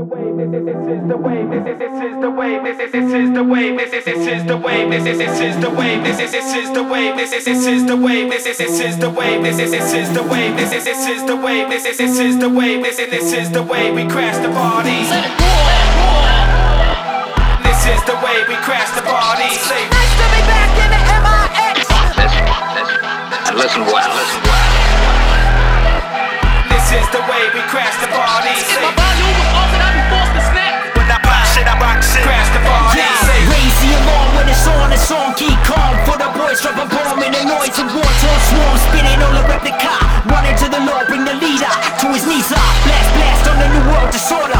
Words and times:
the 0.00 0.06
way, 0.06 0.32
this 0.32 0.54
is, 0.54 0.64
this 0.64 0.88
is 0.88 1.08
the 1.08 1.16
way, 1.18 1.44
this 1.44 1.66
is, 1.68 1.78
this 1.78 2.02
is 2.02 2.20
the 2.20 2.30
way, 2.30 2.58
this 2.64 2.80
is, 2.80 2.92
this 2.92 3.12
is 3.12 3.34
the 3.34 3.44
way, 3.44 3.76
this 3.76 3.92
is, 3.92 4.04
this 4.06 4.24
is 4.24 4.44
the 4.46 4.56
way, 4.56 4.86
this 4.88 4.92
is, 4.96 5.04
this 5.04 5.26
is 5.28 5.44
the 5.44 5.54
way, 5.54 5.76
this 6.16 6.46
is, 6.46 6.72
the 6.72 6.82
way, 6.86 7.16
this 7.16 7.92
is, 8.80 8.96
the 8.98 9.10
way, 9.10 9.42
this 9.42 9.60
is, 9.60 9.76
the 9.76 9.76
way, 9.76 9.76
this 9.76 9.84
is, 9.92 10.08
the 10.10 10.24
way, 10.24 10.54
this 10.56 11.04
is, 11.04 11.18
the 11.26 11.36
way, 11.36 11.64
this 11.68 11.84
is, 11.84 12.38
the 12.38 12.48
way, 12.48 12.80
this 12.80 13.32
is, 13.32 13.50
the 13.50 13.62
way, 13.62 13.92
we 13.92 14.08
crash 14.08 14.38
the 14.38 14.48
party. 14.48 15.99
song 35.10 35.34
Geek 35.34 35.58
Kong 35.66 35.94
For 36.06 36.14
the 36.14 36.30
boys 36.38 36.62
drop 36.62 36.78
a 36.78 36.86
bomb 36.86 37.18
in 37.26 37.34
the 37.34 37.42
noise 37.42 37.74
and 37.82 37.90
to 37.90 38.30
Swarm 38.46 38.76
spinning 38.86 39.18
all 39.18 39.34
around 39.42 39.66
the 39.66 39.74
car 39.74 40.02
Running 40.30 40.56
to 40.62 40.66
the 40.70 40.80
Lord, 40.86 41.06
bring 41.10 41.24
the 41.26 41.34
leader 41.34 41.74
To 42.00 42.06
his 42.14 42.24
knees 42.30 42.50
up, 42.54 42.70
blast, 42.86 43.10
blast 43.18 43.44
on 43.50 43.56
the 43.58 43.68
new 43.74 43.84
world 43.90 44.10
disorder. 44.14 44.59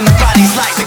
and 0.00 0.08
the 0.08 0.12
body's 0.12 0.56
like 0.56 0.79